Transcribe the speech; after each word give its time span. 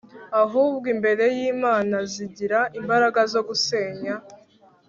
ahubwo 0.41 0.85
imbere 0.95 1.23
y 1.37 1.39
Imana 1.53 1.97
zigira 2.13 2.59
imbaraga 2.79 3.21
zo 3.33 3.41
gusenya 3.47 4.13